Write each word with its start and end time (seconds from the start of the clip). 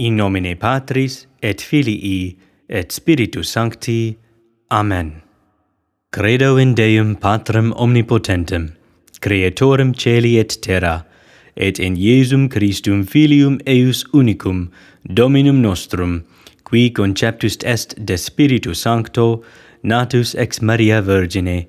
In 0.00 0.16
nomine 0.16 0.56
Patris 0.56 1.26
et 1.42 1.60
Filii 1.60 2.38
et 2.70 2.90
Spiritus 2.90 3.50
Sancti. 3.50 4.16
Amen. 4.70 5.20
Credo 6.10 6.56
in 6.56 6.74
Deum 6.74 7.16
Patrem 7.16 7.74
omnipotentem, 7.76 8.70
creatorem 9.20 9.92
celi 9.92 10.38
et 10.38 10.56
terra, 10.62 11.04
et 11.54 11.78
in 11.78 11.96
Iesum 11.96 12.48
Christum 12.48 13.04
Filium 13.04 13.60
eius 13.66 14.06
unicum, 14.14 14.70
Dominum 15.04 15.60
nostrum, 15.60 16.24
qui 16.64 16.90
conceptus 16.90 17.58
est 17.62 17.94
de 18.02 18.16
Spiritu 18.16 18.72
Sancto, 18.72 19.42
natus 19.82 20.34
ex 20.34 20.62
Maria 20.62 21.02
Virgine, 21.02 21.66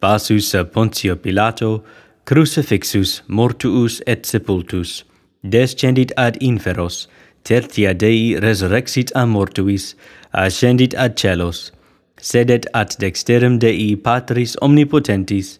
passus 0.00 0.48
sub 0.48 0.72
Pontio 0.72 1.16
Pilato, 1.16 1.84
crucifixus, 2.24 3.20
mortuus 3.28 4.00
et 4.06 4.24
sepultus, 4.24 5.04
descendit 5.42 6.12
ad 6.16 6.38
inferos, 6.40 7.08
tertia 7.44 7.92
Dei 7.94 8.38
resurrexit 8.40 9.12
a 9.14 9.26
mortuis, 9.26 9.94
ascendit 10.32 10.94
ad 10.94 11.14
celos, 11.16 11.70
sedet 12.16 12.66
ad 12.72 12.96
dexterem 12.98 13.58
Dei 13.58 13.96
Patris 13.96 14.56
omnipotentis, 14.62 15.58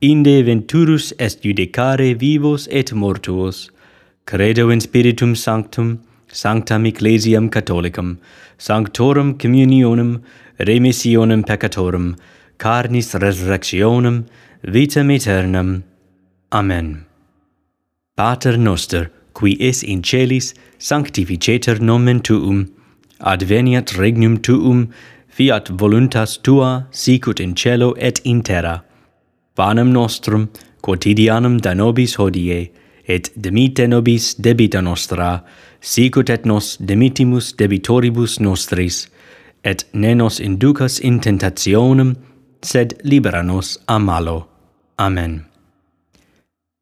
inde 0.00 0.42
venturus 0.44 1.12
est 1.18 1.42
judicare 1.42 2.14
vivos 2.14 2.68
et 2.70 2.92
mortuos. 2.92 3.70
Credo 4.24 4.70
in 4.70 4.80
Spiritum 4.80 5.34
Sanctum, 5.34 5.98
Sanctam 6.28 6.86
Ecclesiam 6.86 7.48
Catholicam, 7.48 8.18
Sanctorum 8.58 9.38
Communionem, 9.38 10.22
Remissionem 10.58 11.42
Peccatorum, 11.44 12.16
Carnis 12.58 13.14
Resurrectionem, 13.14 14.26
Vitam 14.62 15.10
Aeternam. 15.10 15.82
Amen. 16.52 17.06
Pater 18.16 18.56
Noster, 18.56 19.10
qui 19.42 19.56
es 19.60 19.82
in 19.82 20.02
celis 20.02 20.54
sanctificetur 20.78 21.80
nomen 21.80 22.20
tuum, 22.22 22.68
adveniat 23.18 23.90
regnum 23.98 24.38
tuum, 24.38 24.86
fiat 25.28 25.68
voluntas 25.68 26.38
tua 26.38 26.86
sicut 26.92 27.40
in 27.40 27.54
cielo 27.54 27.94
et 27.98 28.20
in 28.24 28.42
terra. 28.42 28.84
Panem 29.56 29.92
nostrum 29.92 30.48
quotidianum 30.82 31.60
da 31.60 31.74
nobis 31.74 32.14
hodie, 32.14 32.70
et 33.08 33.30
demite 33.34 33.88
nobis 33.88 34.34
debita 34.34 34.80
nostra, 34.80 35.42
sicut 35.80 36.30
et 36.30 36.46
nos 36.46 36.76
demitimus 36.76 37.52
debitoribus 37.58 38.38
nostris, 38.40 39.08
et 39.64 39.84
ne 39.92 40.14
nos 40.14 40.38
inducas 40.40 41.00
in 41.00 41.20
tentationem, 41.20 42.14
sed 42.62 43.00
libera 43.02 43.42
nos 43.42 43.78
a 43.88 43.98
malo. 43.98 44.46
Amen. 44.98 45.44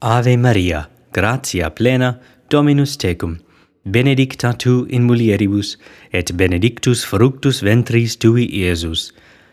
Ave 0.02 0.36
Maria, 0.36 0.88
gratia 1.12 1.70
plena, 1.70 2.18
Dominus 2.50 2.96
tecum, 2.96 3.38
benedicta 3.84 4.52
tu 4.52 4.84
in 4.90 5.06
mulieribus, 5.06 5.76
et 6.12 6.32
benedictus 6.36 7.04
fructus 7.04 7.60
ventris 7.62 8.16
tui, 8.16 8.48
Iesus. 8.50 9.12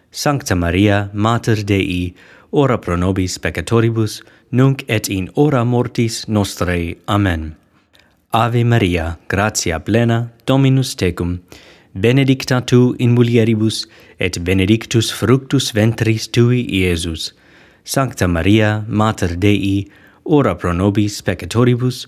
Sancta 0.09 0.55
Maria, 0.55 1.11
Mater 1.13 1.63
Dei, 1.63 2.15
ora 2.51 2.79
pro 2.79 2.95
nobis 2.95 3.37
peccatoribus, 3.37 4.23
nunc 4.49 4.83
et 4.87 5.09
in 5.09 5.29
hora 5.35 5.63
mortis 5.63 6.25
nostrae. 6.25 6.97
Amen. 7.07 7.55
Ave 8.33 8.63
Maria, 8.63 9.19
gratia 9.27 9.79
plena, 9.79 10.31
Dominus 10.47 10.95
tecum, 10.95 11.39
benedicta 11.93 12.61
tu 12.65 12.95
in 12.97 13.13
mulieribus, 13.13 13.85
et 14.19 14.43
benedictus 14.43 15.11
fructus 15.11 15.71
ventris 15.71 16.27
tui, 16.27 16.65
Iesus. 16.65 17.33
Sancta 17.83 18.27
Maria, 18.27 18.83
Mater 18.87 19.35
Dei, 19.37 19.85
ora 20.25 20.55
pro 20.55 20.73
nobis 20.73 21.21
peccatoribus, 21.21 22.07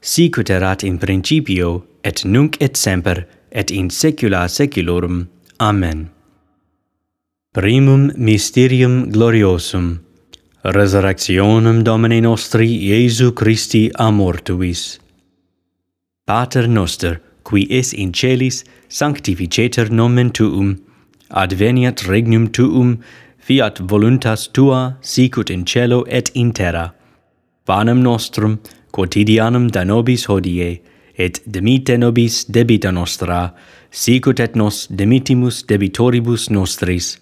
sicut 0.00 0.50
erat 0.50 0.82
in 0.84 0.98
principio, 0.98 1.84
et 2.02 2.24
nunc 2.24 2.56
et 2.60 2.76
semper, 2.76 3.26
et 3.52 3.70
in 3.70 3.90
saecula 3.90 4.48
saeculorum. 4.48 5.28
Amen. 5.58 6.10
Primum 7.52 8.12
mysterium 8.16 9.10
gloriosum, 9.10 10.00
resurrectionem 10.64 11.82
Domini 11.84 12.20
nostri 12.20 12.68
Iesu 12.68 13.32
Christi 13.34 13.90
a 13.98 14.10
mortuis. 14.10 14.98
Pater 16.26 16.68
noster, 16.68 17.20
qui 17.42 17.66
es 17.70 17.92
in 17.92 18.12
celis, 18.12 18.64
sanctificetur 18.88 19.90
nomen 19.90 20.30
tuum, 20.30 20.76
adveniat 21.30 22.06
regnum 22.06 22.46
tuum, 22.52 23.02
fiat 23.38 23.78
voluntas 23.80 24.46
tua, 24.52 24.96
sicut 25.00 25.50
in 25.50 25.64
cielo 25.64 26.04
et 26.08 26.30
in 26.34 26.52
terra. 26.52 26.94
Panem 27.66 28.02
nostrum 28.02 28.60
quotidianum 28.92 29.70
da 29.70 29.84
nobis 29.84 30.26
hodie, 30.28 30.80
et 31.16 31.40
demite 31.46 31.98
nobis 31.98 32.44
debita 32.44 32.90
nostra, 32.92 33.52
sicut 33.90 34.40
et 34.40 34.54
nos 34.56 34.86
demitimus 34.88 35.62
debitoribus 35.66 36.48
nostris, 36.50 37.18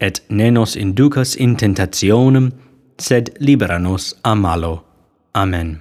et 0.00 0.20
ne 0.28 0.50
nos 0.50 0.76
inducas 0.76 1.36
in 1.36 1.56
tentationem, 1.56 2.52
sed 2.98 3.36
libera 3.40 3.78
nos 3.78 4.14
a 4.24 4.34
malo. 4.34 4.84
Amen. 5.34 5.80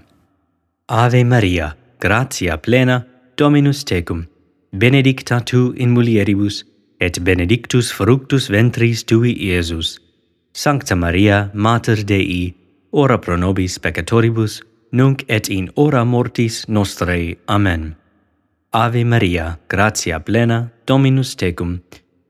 Ave 0.90 1.24
Maria, 1.24 1.75
gratia 2.00 2.57
plena, 2.57 3.06
Dominus 3.38 3.84
tecum, 3.84 4.28
benedicta 4.72 5.41
tu 5.41 5.74
in 5.75 5.90
mulieribus, 5.94 6.63
et 7.01 7.19
benedictus 7.24 7.91
fructus 7.91 8.47
ventris 8.47 9.03
tui, 9.03 9.34
Iesus. 9.34 10.00
Sancta 10.53 10.95
Maria, 10.95 11.50
Mater 11.53 12.03
Dei, 12.03 12.53
ora 12.94 13.18
pro 13.18 13.35
nobis 13.35 13.78
peccatoribus, 13.78 14.62
nunc 14.95 15.23
et 15.28 15.50
in 15.50 15.69
ora 15.75 16.03
mortis 16.06 16.66
nostrae. 16.67 17.35
Amen. 17.47 17.95
Ave 18.72 19.03
Maria, 19.03 19.57
gratia 19.67 20.19
plena, 20.19 20.72
Dominus 20.85 21.35
tecum, 21.35 21.81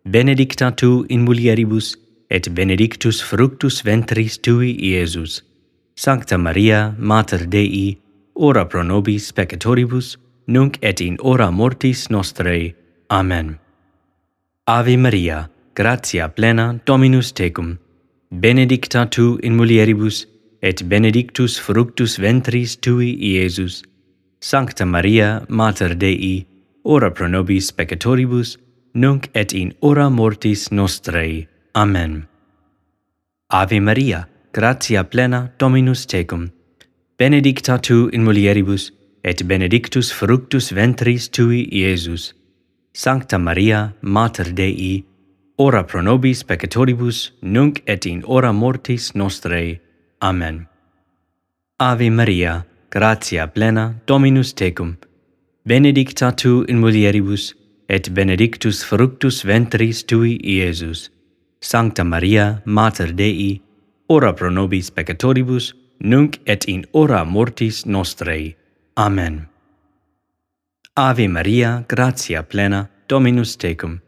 benedicta 0.04 0.72
tu 0.72 1.06
in 1.10 1.26
mulieribus, 1.26 1.96
et 2.30 2.50
benedictus 2.54 3.22
fructus 3.22 3.82
ventris 3.84 4.38
tui, 4.40 4.76
Iesus. 4.80 5.44
Sancta 5.96 6.38
Maria, 6.38 6.96
Mater 6.98 7.46
Dei, 7.48 7.98
ora 8.34 8.66
pro 8.66 8.84
nobis 8.84 9.32
peccatoribus, 9.32 10.18
nunc 10.48 10.78
et 10.82 11.02
in 11.02 11.18
ora 11.20 11.52
mortis 11.52 12.08
nostrae. 12.10 12.74
Amen. 13.10 13.60
Ave 14.68 14.98
Maria, 14.98 15.50
gratia 15.76 16.30
plena, 16.30 16.80
Dominus 16.86 17.32
tecum, 17.32 17.78
benedicta 18.32 19.06
tu 19.06 19.38
in 19.44 19.56
mulieribus, 19.56 20.26
et 20.66 20.82
benedictus 20.90 21.60
fructus 21.60 22.18
ventris 22.18 22.76
tui, 22.76 23.14
Iesus. 23.22 23.84
Sancta 24.42 24.86
Maria, 24.86 25.46
Mater 25.48 25.96
Dei, 25.96 26.48
ora 26.84 27.12
pro 27.12 27.28
nobis 27.28 27.72
peccatoribus, 27.72 28.58
nunc 28.94 29.30
et 29.36 29.54
in 29.54 29.74
hora 29.82 30.10
mortis 30.10 30.72
nostrae. 30.72 31.48
Amen. 31.76 32.28
Ave 33.52 33.80
Maria, 33.80 34.28
gratia 34.54 35.04
plena 35.04 35.52
Dominus 35.60 36.06
tecum, 36.06 36.50
benedicta 37.18 37.78
tu 37.78 38.10
in 38.12 38.24
mulieribus, 38.24 38.92
et 39.24 39.48
benedictus 39.48 40.12
fructus 40.12 40.72
ventris 40.72 41.30
tui, 41.30 41.70
Iesus. 41.72 42.34
Sancta 42.92 43.38
Maria, 43.38 43.94
Mater 44.02 44.52
Dei, 44.52 45.06
ora 45.58 45.84
pro 45.84 46.02
nobis 46.02 46.44
peccatoribus, 46.44 47.32
nunc 47.42 47.84
et 47.86 48.06
in 48.06 48.24
hora 48.24 48.52
mortis 48.52 49.14
nostrae. 49.14 49.85
Amen. 50.26 50.68
Ave 51.80 52.10
Maria, 52.10 52.66
gratia 52.90 53.48
plena 53.48 53.94
Dominus 54.08 54.54
tecum, 54.54 54.98
benedicta 55.68 56.32
tu 56.32 56.64
in 56.68 56.80
mulieribus, 56.80 57.54
et 57.88 58.10
benedictus 58.12 58.84
fructus 58.84 59.44
ventris 59.44 60.04
tui, 60.04 60.40
Iesus. 60.44 61.10
Sancta 61.62 62.04
Maria, 62.04 62.62
Mater 62.66 63.14
Dei, 63.14 63.62
ora 64.10 64.34
pro 64.34 64.50
nobis 64.50 64.90
peccatoribus, 64.90 65.74
nunc 66.00 66.40
et 66.48 66.66
in 66.66 66.86
hora 66.92 67.24
mortis 67.24 67.86
nostrae. 67.86 68.56
Amen. 68.98 69.48
Ave 70.98 71.28
Maria, 71.28 71.86
gratia 71.88 72.42
plena, 72.42 72.90
Dominus 73.08 73.56
tecum, 73.58 74.02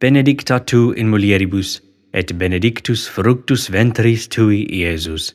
benedicta 0.00 0.58
tu 0.64 0.92
in 0.92 1.10
mulieribus, 1.10 1.80
et 2.14 2.32
benedictus 2.38 3.06
fructus 3.06 3.68
ventris 3.68 4.26
tui, 4.26 4.64
Iesus. 4.70 5.34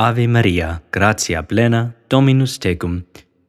Ave 0.00 0.28
Maria, 0.28 0.80
gratia 0.92 1.42
plena, 1.42 1.92
Dominus 2.08 2.56
tecum, 2.58 3.02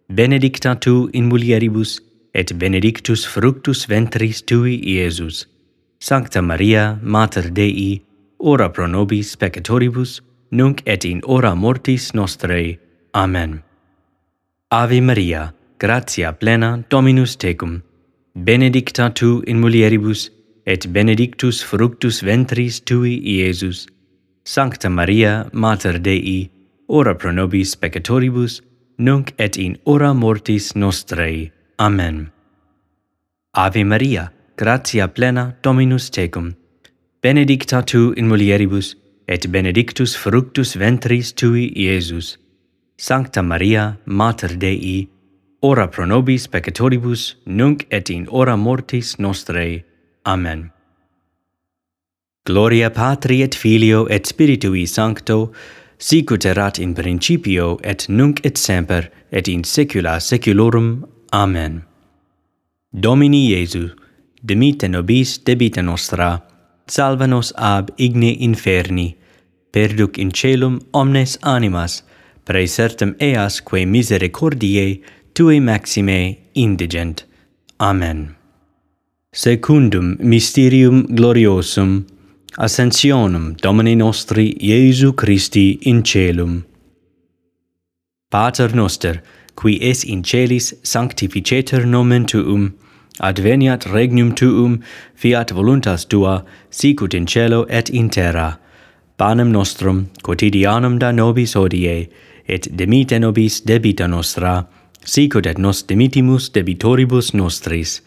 benedicta 0.09 0.73
tu 0.73 1.07
in 1.13 1.29
mulieribus, 1.29 2.01
et 2.33 2.57
benedictus 2.57 3.23
fructus 3.23 3.85
ventris 3.85 4.41
tui, 4.41 4.79
Iesus. 4.83 5.45
Sancta 5.99 6.41
Maria, 6.41 6.97
Mater 7.03 7.51
Dei, 7.51 8.01
ora 8.39 8.67
pro 8.71 8.87
nobis 8.87 9.35
peccatoribus, 9.35 10.21
nunc 10.49 10.81
et 10.87 11.05
in 11.05 11.21
hora 11.23 11.53
mortis 11.53 12.13
nostrae. 12.13 12.79
Amen. 13.13 13.61
Ave 14.71 15.01
Maria, 15.01 15.53
gratia 15.77 16.33
plena, 16.33 16.83
Dominus 16.89 17.35
tecum, 17.35 17.83
benedicta 18.33 19.11
tu 19.13 19.43
in 19.45 19.61
mulieribus, 19.61 20.31
et 20.65 20.91
benedictus 20.91 21.61
fructus 21.61 22.23
ventris 22.23 22.79
tui, 22.79 23.21
Iesus. 23.21 23.85
Sancta 24.49 24.89
Maria, 24.89 25.47
Mater 25.53 25.99
Dei, 25.99 26.49
ora 26.87 27.13
pro 27.13 27.31
nobis 27.31 27.75
peccatoribus, 27.75 28.61
nunc 28.97 29.31
et 29.37 29.57
in 29.57 29.77
hora 29.85 30.11
mortis 30.11 30.73
nostrae. 30.73 31.51
Amen. 31.77 32.31
Ave 33.53 33.83
Maria, 33.83 34.31
gratia 34.57 35.07
plena 35.07 35.55
Dominus 35.61 36.09
tecum, 36.09 36.55
benedicta 37.21 37.83
tu 37.83 38.11
in 38.17 38.27
mulieribus, 38.27 38.95
et 39.27 39.51
benedictus 39.51 40.15
fructus 40.15 40.73
ventris 40.73 41.31
tui, 41.31 41.71
Iesus. 41.75 42.37
Sancta 42.97 43.43
Maria, 43.43 43.99
Mater 44.05 44.57
Dei, 44.57 45.07
ora 45.61 45.87
pro 45.87 46.05
nobis 46.05 46.47
peccatoribus, 46.47 47.35
nunc 47.45 47.85
et 47.91 48.09
in 48.09 48.25
hora 48.25 48.57
mortis 48.57 49.17
nostrae. 49.19 49.83
Amen. 50.25 50.71
Gloria 52.45 52.89
Patri 52.89 53.41
et 53.43 53.55
Filio 53.55 54.07
et 54.07 54.25
Spiritui 54.25 54.87
Sancto, 54.87 55.53
sicut 55.97 56.45
erat 56.45 56.79
in 56.79 56.93
principio 56.93 57.77
et 57.83 58.07
nunc 58.09 58.39
et 58.43 58.57
semper 58.57 59.11
et 59.31 59.47
in 59.47 59.63
saecula 59.63 60.19
saeculorum. 60.19 61.05
Amen. 61.31 61.83
Domini 62.91 63.51
Iesu, 63.51 63.91
dimitte 64.41 64.87
nobis 64.87 65.37
debita 65.43 65.81
nostra, 65.81 66.41
salva 66.87 67.27
nos 67.27 67.51
ab 67.55 67.91
igne 67.97 68.31
inferni, 68.39 69.15
perduc 69.71 70.17
in 70.17 70.31
celum 70.31 70.79
omnes 70.93 71.37
animas, 71.43 72.01
praesertem 72.45 73.13
eas 73.19 73.61
quae 73.61 73.85
misericordiae 73.85 75.03
tue 75.35 75.59
maxime 75.59 76.37
indigent. 76.55 77.25
Amen. 77.79 78.35
Secundum 79.31 80.17
mysterium 80.19 81.05
gloriosum 81.15 82.07
ascensionum 82.57 83.55
Domini 83.61 83.95
nostri 83.95 84.55
Iesu 84.59 85.13
Christi 85.15 85.77
in 85.81 86.03
celum. 86.03 86.65
Pater 88.31 88.75
noster, 88.75 89.21
qui 89.55 89.77
es 89.81 90.03
in 90.03 90.23
celis 90.23 90.73
sanctificetur 90.83 91.85
nomen 91.85 92.25
tuum, 92.25 92.73
adveniat 93.19 93.85
regnum 93.85 94.33
tuum, 94.35 94.81
fiat 95.15 95.51
voluntas 95.51 96.05
tua, 96.05 96.45
sicut 96.69 97.13
in 97.13 97.25
cielo 97.25 97.65
et 97.69 97.89
in 97.89 98.09
terra. 98.09 98.59
Panem 99.17 99.51
nostrum 99.51 100.09
quotidianum 100.23 100.99
da 100.99 101.11
nobis 101.11 101.53
hodie, 101.53 102.09
et 102.47 102.67
demite 102.75 103.19
nobis 103.19 103.61
debita 103.61 104.07
nostra, 104.07 104.67
sicut 105.03 105.45
et 105.45 105.57
nos 105.57 105.83
demitimus 105.83 106.49
debitoribus 106.49 107.33
nostris, 107.33 108.01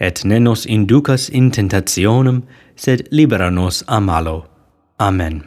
et 0.00 0.24
ne 0.24 0.38
nos 0.38 0.66
inducas 0.66 1.28
in 1.28 1.50
tentationem, 1.50 2.42
sed 2.76 3.08
libera 3.10 3.50
nos 3.50 3.84
a 3.86 4.00
malo. 4.00 4.46
Amen. 4.98 5.44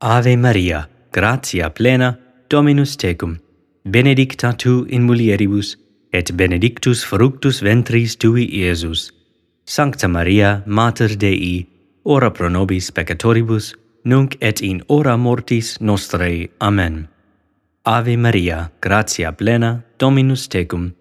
Ave 0.00 0.36
Maria, 0.36 0.88
gratia 1.12 1.70
plena, 1.70 2.18
Dominus 2.48 2.96
tecum, 2.96 3.38
benedicta 3.84 4.52
tu 4.52 4.84
in 4.88 5.02
mulieribus, 5.02 5.76
et 6.12 6.32
benedictus 6.36 7.04
fructus 7.04 7.60
ventris 7.62 8.16
tui, 8.16 8.46
Iesus. 8.46 9.12
Sancta 9.64 10.08
Maria, 10.08 10.62
Mater 10.66 11.16
Dei, 11.16 11.66
ora 12.04 12.30
pro 12.30 12.48
nobis 12.48 12.92
peccatoribus, 12.92 13.74
nunc 14.04 14.36
et 14.40 14.60
in 14.60 14.82
hora 14.88 15.16
mortis 15.16 15.78
nostrae. 15.80 16.48
Amen. 16.60 17.08
Ave 17.84 18.16
Maria, 18.16 18.70
gratia 18.80 19.32
plena, 19.32 19.82
Dominus 19.98 20.48
tecum, 20.48 20.92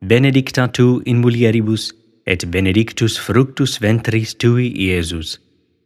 benedicta 0.00 0.68
tu 0.68 1.00
in 1.06 1.20
mulieribus, 1.20 1.92
et 2.30 2.44
benedictus 2.50 3.18
fructus 3.18 3.78
ventris 3.82 4.34
tui, 4.34 4.70
Iesus. 4.86 5.38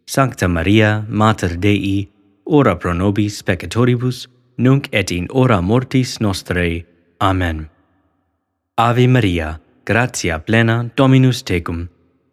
Sancta 0.06 0.46
Maria, 0.49 1.06
Mater 1.08 1.56
Dei, 1.56 2.08
ora 2.44 2.76
pro 2.76 2.93
nobis 2.93 3.43
peccatoribus, 3.43 4.26
nunc 4.58 4.88
et 4.93 5.11
in 5.11 5.26
hora 5.32 5.62
mortis 5.62 6.19
nostrae. 6.20 6.85
Amen. 7.20 7.70
Ave 8.76 9.06
Maria, 9.06 9.58
gratia 9.87 10.38
plena 10.38 10.91
Dominus 10.96 11.43
tecum, 11.43 11.88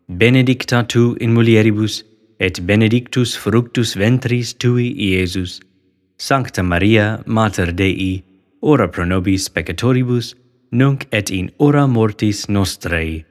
benedicta 0.09 0.83
tu 0.83 1.15
in 1.21 1.33
mulieribus, 1.33 2.03
et 2.37 2.59
benedictus 2.65 3.37
fructus 3.37 3.95
ventris 3.95 4.53
tui, 4.53 4.91
Iesus. 4.91 5.61
Sancta 6.17 6.63
Maria, 6.63 7.23
Mater 7.25 7.71
Dei, 7.71 8.23
ora 8.61 8.89
pro 8.89 9.05
nobis 9.05 9.47
peccatoribus, 9.47 10.35
nunc 10.71 11.07
et 11.11 11.31
in 11.31 11.51
hora 11.59 11.87
mortis 11.87 12.47
nostrae. 12.49 13.31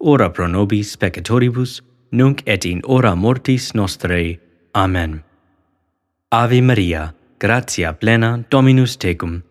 ora 0.00 0.30
pro 0.30 0.46
nobis 0.46 0.96
peccatoribus, 0.96 1.80
nunc 2.12 2.42
et 2.46 2.64
in 2.64 2.80
ora 2.84 3.14
mortis 3.14 3.72
nostrae. 3.74 4.38
Amen. 4.74 5.22
Ave 6.30 6.60
Maria, 6.60 7.14
gratia 7.38 7.92
plena 7.92 8.44
Dominus 8.50 8.96
tecum, 8.96 9.42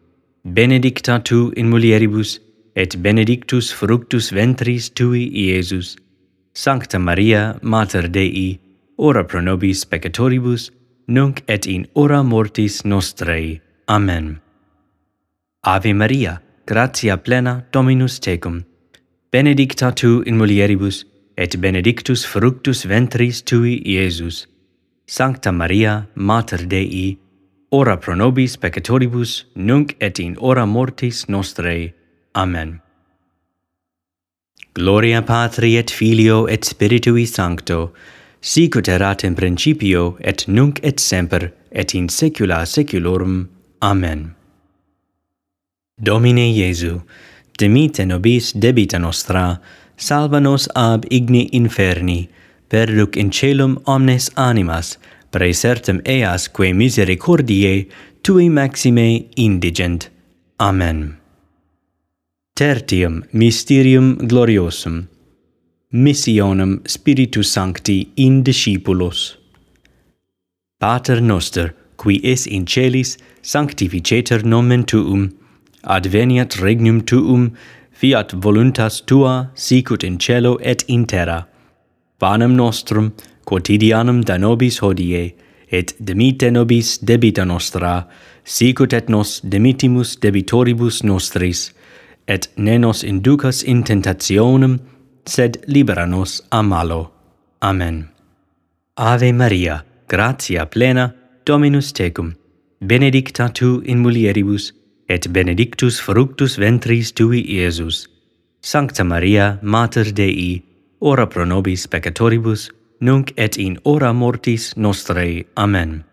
benedicta 0.44 1.20
tu 1.24 1.52
in 1.58 1.70
mulieribus, 1.70 2.40
et 2.76 3.02
benedictus 3.02 3.72
fructus 3.72 4.30
ventris 4.32 4.90
tui, 4.90 5.32
Iesus. 5.34 5.98
Sancta 6.54 7.00
Maria, 7.00 7.60
Mater 7.62 8.08
Dei, 8.08 8.60
ora 8.98 9.24
pro 9.24 9.42
nobis 9.42 9.86
peccatoribus, 9.86 10.72
nunc 11.08 11.42
et 11.48 11.66
in 11.66 11.88
ora 11.96 12.24
mortis 12.24 12.84
nostrae. 12.84 13.62
Amen. 13.90 14.40
Ave 15.64 15.94
Maria, 15.94 16.42
gratia 16.66 17.18
plena 17.18 17.66
Dominus 17.72 18.20
tecum, 18.20 18.64
benedicta 19.32 19.92
tu 19.92 20.22
in 20.26 20.38
mulieribus, 20.38 21.06
et 21.38 21.60
benedictus 21.62 22.26
fructus 22.26 22.86
ventris 22.86 23.42
tui, 23.42 23.82
Iesus. 23.86 24.48
Sancta 25.06 25.52
Maria, 25.52 26.08
Mater 26.16 26.66
Dei, 26.66 27.18
ora 27.72 27.98
pro 27.98 28.16
nobis 28.16 28.58
peccatoribus, 28.58 29.46
nunc 29.56 29.96
et 30.00 30.20
in 30.20 30.36
hora 30.40 30.66
mortis 30.66 31.26
nostrae. 31.28 31.94
Amen. 32.36 32.82
Gloria 34.74 35.22
Patri 35.22 35.78
et 35.78 35.90
Filio 35.90 36.46
et 36.46 36.64
Spiritui 36.64 37.26
Sancto, 37.26 37.94
sicut 38.42 38.88
erat 38.88 39.24
in 39.24 39.34
principio 39.36 40.18
et 40.20 40.48
nunc 40.48 40.80
et 40.84 41.00
semper 41.00 41.52
et 41.72 41.96
in 41.96 42.08
saecula 42.10 42.66
saeculorum. 42.66 43.50
Amen. 43.82 44.36
Domine 46.00 46.46
Iesu, 46.54 47.02
Temite 47.58 48.06
nobis 48.06 48.54
debita 48.54 49.00
nostra, 49.00 49.60
salva 49.98 50.40
nos 50.40 50.68
ab 50.76 51.06
igni 51.10 51.50
inferni, 51.52 52.30
perduc 52.70 53.18
in 53.18 53.32
celum 53.32 53.80
omnes 53.86 54.30
animas, 54.36 54.98
praesertem 55.32 56.02
eas 56.06 56.48
quae 56.48 56.74
misericordiae 56.74 57.88
tui 58.22 58.50
maxime 58.50 59.26
indigent. 59.36 60.10
Amen. 60.60 61.18
Tertium 62.56 63.24
mysterium 63.34 64.16
gloriosum 64.18 65.08
missionem 65.90 66.82
Spiritus 66.86 67.52
Sancti 67.52 68.12
in 68.16 68.44
discipulos. 68.44 69.38
Pater 70.80 71.22
noster, 71.22 71.74
qui 71.96 72.20
es 72.24 72.46
in 72.46 72.66
celis, 72.66 73.18
sanctificeter 73.42 74.46
nomen 74.46 74.84
tuum, 74.84 75.32
adveniat 75.88 76.60
regnum 76.60 77.02
tuum, 77.02 77.52
fiat 77.92 78.32
voluntas 78.32 79.02
tua, 79.02 79.52
sicut 79.56 80.04
in 80.04 80.18
cielo 80.18 80.58
et 80.62 80.84
in 80.88 81.06
terra. 81.06 81.48
Panem 82.20 82.56
nostrum, 82.56 83.14
quotidianum 83.46 84.24
da 84.26 84.38
nobis 84.38 84.80
hodie, 84.80 85.34
et 85.72 85.94
demite 86.00 86.52
nobis 86.52 86.98
debita 87.00 87.46
nostra, 87.46 88.08
sicut 88.44 88.94
et 88.94 89.10
nos 89.10 89.42
demitimus 89.42 90.16
debitoribus 90.20 91.04
nostris, 91.04 91.72
et 92.28 92.48
ne 92.58 92.78
nos 92.78 93.04
inducas 93.04 93.64
in 93.64 93.84
tentationem, 93.84 94.80
sed 95.26 95.64
libera 95.68 96.06
nos 96.06 96.42
a 96.52 96.62
malo. 96.62 97.12
Amen. 97.62 98.08
Ave 98.98 99.32
Maria, 99.32 99.84
gratia 100.08 100.66
plena, 100.66 101.14
Dominus 101.46 101.94
tecum, 101.94 102.34
benedicta 102.82 103.48
tu 103.54 103.82
in 103.86 104.00
mulieribus, 104.04 104.74
et 105.10 105.28
benedictus 105.32 106.00
fructus 106.00 106.58
ventris 106.58 107.12
tui 107.12 107.42
Iesus. 107.42 108.08
Sancta 108.62 109.04
Maria, 109.04 109.60
Mater 109.62 110.12
Dei, 110.12 110.64
ora 111.00 111.28
pro 111.28 111.46
nobis 111.46 111.88
peccatoribus, 111.88 112.70
nunc 113.00 113.32
et 113.38 113.58
in 113.58 113.80
hora 113.84 114.14
mortis 114.14 114.74
nostrae. 114.76 115.46
Amen. 115.56 116.04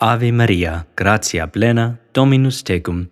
Ave 0.00 0.32
Maria, 0.32 0.86
gratia 0.96 1.46
plena, 1.46 1.98
Dominus 2.12 2.62
tecum, 2.62 3.08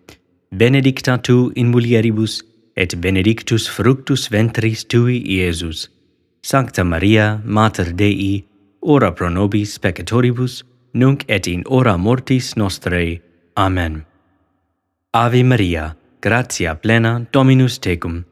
benedicta 0.51 1.17
tu 1.17 1.51
in 1.55 1.71
mulieribus, 1.71 2.43
et 2.75 2.99
benedictus 2.99 3.67
fructus 3.67 4.27
ventris 4.29 4.85
tui, 4.85 5.21
Iesus. 5.25 5.89
Sancta 6.41 6.83
Maria, 6.83 7.41
Mater 7.45 7.93
Dei, 7.93 8.45
ora 8.81 9.11
pro 9.11 9.29
nobis 9.29 9.79
peccatoribus, 9.79 10.63
nunc 10.93 11.23
et 11.27 11.47
in 11.47 11.63
hora 11.65 11.97
mortis 11.97 12.55
nostrae. 12.55 13.21
Amen. 13.57 14.05
Ave 15.17 15.43
Maria, 15.43 15.95
gratia 16.19 16.75
plena 16.75 17.25
Dominus 17.31 17.79
tecum, 17.79 18.25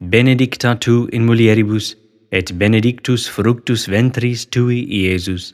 benedicta 0.00 0.78
tu 0.78 1.08
in 1.12 1.26
mulieribus, 1.26 1.96
et 2.30 2.56
benedictus 2.56 3.26
fructus 3.26 3.88
ventris 3.88 4.46
tui, 4.46 4.86
Iesus. 4.88 5.52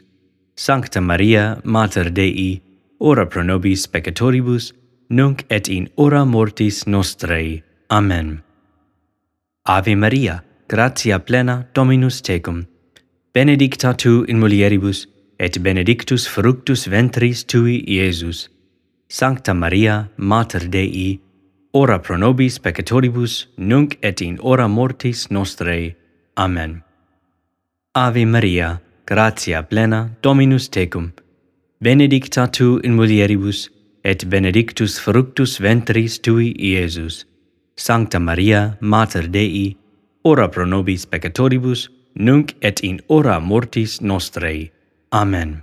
Sancta 0.57 1.01
Maria, 1.01 1.59
Mater 1.65 2.11
Dei, 2.11 2.61
ora 3.01 3.25
pro 3.25 3.43
nobis 3.43 3.87
peccatoribus, 3.87 4.75
nunc 5.09 5.47
et 5.49 5.71
in 5.71 5.89
hora 5.97 6.27
mortis 6.27 6.85
nostrae. 6.85 7.63
Amen. 7.91 8.43
Ave 9.65 9.95
Maria, 9.97 10.45
gratia 10.69 11.19
plena 11.19 11.67
Dominus 11.73 12.21
tecum, 12.21 12.67
benedicta 13.33 13.95
tu 13.95 14.27
in 14.29 14.39
mulieribus, 14.39 15.07
et 15.39 15.63
benedictus 15.63 16.27
fructus 16.27 16.85
ventris 16.85 17.43
tui, 17.43 17.83
Iesus. 17.89 18.51
Sancta 19.09 19.55
Maria, 19.55 20.11
Mater 20.17 20.69
Dei, 20.69 21.21
ora 21.73 21.99
pro 21.99 22.17
nobis 22.17 22.59
peccatoribus, 22.59 23.47
nunc 23.57 23.99
et 24.03 24.21
in 24.21 24.39
hora 24.43 24.69
mortis 24.69 25.29
nostrae. 25.31 25.95
Amen. 26.37 26.83
Ave 27.95 28.25
Maria, 28.25 28.81
gratia 29.07 29.63
plena, 29.63 30.11
Dominus 30.23 30.69
tecum, 30.69 31.13
benedicta 31.81 32.49
tu 32.49 32.81
in 32.83 32.97
mulieribus, 32.97 33.69
et 34.03 34.29
benedictus 34.29 34.99
fructus 34.99 35.59
ventris 35.59 36.19
tui, 36.19 36.55
Iesus. 36.59 37.25
Sancta 37.77 38.19
Maria, 38.19 38.77
Mater 38.81 39.29
Dei, 39.29 39.77
ora 40.25 40.49
pro 40.49 40.65
nobis 40.65 41.07
peccatoribus, 41.07 41.89
nunc 42.15 42.55
et 42.61 42.81
in 42.81 43.01
hora 43.09 43.39
mortis 43.41 44.01
nostrae. 44.01 44.71
Amen. 45.13 45.63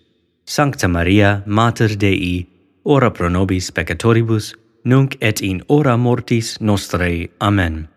Sancta 0.51 0.89
Maria, 0.89 1.41
Mater 1.45 1.95
Dei, 1.95 2.45
ora 2.83 3.09
pro 3.09 3.29
nobis 3.29 3.71
peccatoribus, 3.71 4.53
nunc 4.83 5.15
et 5.21 5.39
in 5.41 5.63
hora 5.69 5.95
mortis 5.95 6.57
nostrae. 6.59 7.29
Amen. 7.39 7.87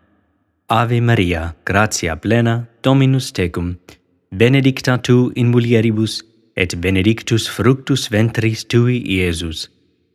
Ave 0.69 1.01
Maria, 1.01 1.53
gratia 1.65 2.15
plena, 2.15 2.65
Dominus 2.81 3.33
tecum, 3.33 3.75
benedicta 4.31 4.97
tu 4.97 5.33
in 5.35 5.51
mulieribus, 5.51 6.23
et 6.55 6.79
benedictus 6.79 7.45
fructus 7.49 8.07
ventris 8.07 8.63
tui, 8.63 9.03
Iesus. 9.03 9.67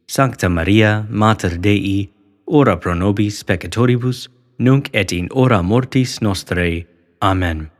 Sancta 0.07 0.49
Maria, 0.49 1.05
Mater 1.11 1.59
Dei, 1.59 2.09
ora 2.47 2.79
pro 2.79 2.95
nobis 2.95 3.45
peccatoribus, 3.45 4.29
nunc 4.59 4.89
et 4.95 5.13
in 5.13 5.29
hora 5.31 5.61
mortis 5.63 6.21
nostrae. 6.21 6.87
Amen. 7.21 7.71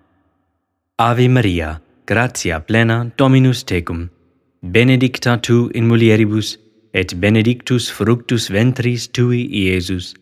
Ave 0.99 1.29
Maria, 1.29 1.81
gratia 2.05 2.61
plena, 2.61 3.11
Dominus 3.17 3.65
tecum, 3.65 4.11
benedicta 4.63 5.37
tu 5.37 5.71
in 5.75 5.87
mulieribus, 5.87 6.59
et 6.93 7.15
benedictus 7.21 7.91
fructus 7.91 8.49
ventris 8.49 9.09
tui, 9.09 9.49
Iesus. 9.51 10.15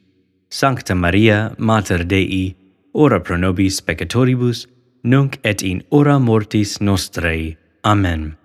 Sancta 0.51 0.95
Maria, 0.95 1.55
Mater 1.59 2.05
Dei, 2.05 2.55
ora 2.95 3.21
pro 3.21 3.37
nobis 3.37 3.81
peccatoribus, 3.81 4.67
nunc 5.03 5.39
et 5.45 5.63
in 5.63 5.83
ora 5.91 6.19
mortis 6.19 6.79
nostrae. 6.81 7.57
Amen. 7.85 8.37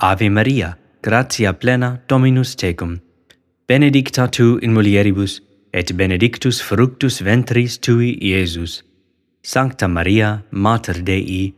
Ave 0.00 0.28
Maria, 0.28 0.76
gratia 1.02 1.52
plena 1.52 2.00
Dominus 2.06 2.54
tecum, 2.54 3.00
benedicta 3.66 4.28
tu 4.28 4.58
in 4.62 4.72
mulieribus, 4.72 5.40
et 5.72 5.92
benedictus 5.96 6.60
fructus 6.60 7.20
ventris 7.20 7.78
tui, 7.78 8.16
Iesus. 8.20 8.82
Sancta 9.42 9.88
Maria, 9.88 10.44
Mater 10.50 11.02
Dei, 11.02 11.54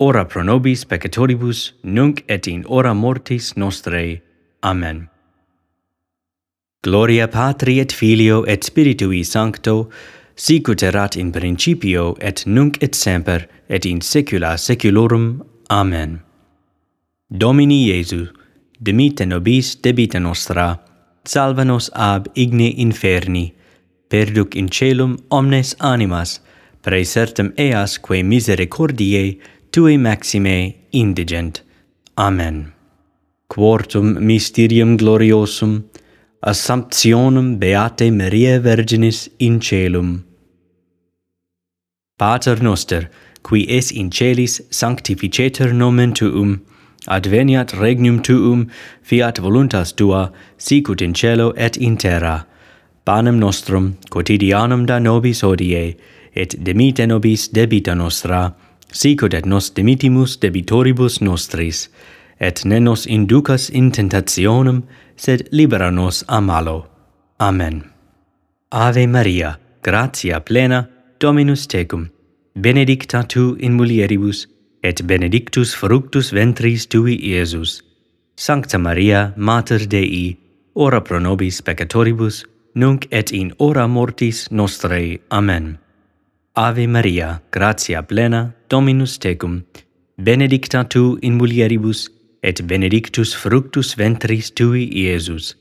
ora 0.00 0.24
pro 0.24 0.42
nobis 0.42 0.84
peccatoribus, 0.84 1.72
nunc 1.82 2.24
et 2.28 2.48
in 2.48 2.64
hora 2.64 2.94
mortis 2.94 3.54
nostrae. 3.56 4.20
Amen. 4.62 5.08
Gloria 6.82 7.28
Patri 7.28 7.78
et 7.80 7.92
Filio 7.92 8.44
et 8.44 8.64
Spiritui 8.64 9.22
Sancto, 9.24 9.90
sicut 10.34 10.82
erat 10.82 11.16
in 11.16 11.30
principio 11.30 12.16
et 12.20 12.46
nunc 12.46 12.82
et 12.82 12.94
semper 12.94 13.46
et 13.68 13.84
in 13.84 14.00
saecula 14.00 14.56
saeculorum. 14.56 15.42
Amen. 15.68 16.22
Domini 17.28 17.84
Iesu, 17.90 18.30
dimite 18.82 19.26
nobis 19.26 19.76
debita 19.76 20.18
nostra, 20.18 20.80
salva 21.24 21.64
nos 21.64 21.90
ab 21.94 22.26
igne 22.34 22.72
inferni, 22.80 23.52
perduc 24.08 24.56
in 24.56 24.68
celum 24.68 25.18
omnes 25.30 25.76
animas, 25.80 26.40
praesertem 26.82 27.52
eas 27.58 27.98
quae 27.98 28.22
misericordiae 28.24 29.36
tui 29.72 29.96
maxime 29.96 30.74
indigent. 30.92 31.62
Amen. 32.16 32.72
Quartum 33.48 34.18
mysterium 34.20 34.96
gloriosum, 34.96 35.84
assumptionem 36.42 37.58
Beatae 37.58 38.10
Mariae 38.10 38.60
Virginis 38.60 39.28
in 39.38 39.60
celum. 39.60 40.24
Pater 42.18 42.62
noster, 42.62 43.10
qui 43.42 43.66
es 43.68 43.90
in 43.90 44.10
celis 44.10 44.60
sanctificetur 44.70 45.72
nomen 45.72 46.12
tuum, 46.12 46.60
adveniat 47.06 47.72
regnum 47.72 48.22
tuum, 48.22 48.70
fiat 49.02 49.38
voluntas 49.38 49.92
tua, 49.92 50.32
sicut 50.58 51.00
in 51.00 51.14
cielo 51.14 51.52
et 51.56 51.76
in 51.76 51.96
terra. 51.96 52.46
Panem 53.04 53.38
nostrum 53.38 53.96
quotidianum 54.10 54.86
da 54.86 54.98
nobis 54.98 55.40
hodie, 55.42 55.96
et 56.34 56.54
demite 56.62 57.06
nobis 57.06 57.48
debita 57.48 57.94
nostra, 57.96 58.54
sicut 58.92 59.34
et 59.34 59.46
nos 59.46 59.70
dimitimus 59.70 60.38
debitoribus 60.40 61.20
nostris, 61.20 61.88
et 62.40 62.64
ne 62.64 62.80
nos 62.80 63.06
inducas 63.06 63.70
in 63.70 63.90
tentationem, 63.90 64.82
sed 65.16 65.48
libera 65.52 65.90
nos 65.90 66.24
a 66.28 66.40
malo. 66.40 66.86
Amen. 67.38 67.84
Ave 68.72 69.06
Maria, 69.06 69.58
gratia 69.82 70.40
plena, 70.40 70.88
Dominus 71.20 71.66
tecum, 71.66 72.08
benedicta 72.54 73.22
tu 73.28 73.56
in 73.60 73.76
mulieribus, 73.76 74.46
et 74.82 75.02
benedictus 75.06 75.74
fructus 75.74 76.32
ventris 76.32 76.86
tui, 76.86 77.18
Iesus. 77.20 77.82
Sancta 78.36 78.78
Maria, 78.78 79.34
Mater 79.36 79.86
Dei, 79.86 80.38
ora 80.74 81.00
pro 81.00 81.18
nobis 81.18 81.60
peccatoribus, 81.60 82.46
nunc 82.74 83.06
et 83.10 83.32
in 83.32 83.52
hora 83.58 83.86
mortis 83.86 84.48
nostrae. 84.50 85.18
Amen. 85.30 85.78
Ave 86.56 86.88
Maria, 86.88 87.40
gratia 87.52 88.02
plena, 88.02 88.52
Dominus 88.68 89.18
tecum, 89.18 89.62
benedicta 90.18 90.82
tu 90.82 91.16
in 91.22 91.38
mulieribus, 91.38 92.08
et 92.42 92.66
benedictus 92.66 93.32
fructus 93.32 93.94
ventris 93.94 94.50
tui, 94.50 94.90
Iesus. 94.92 95.54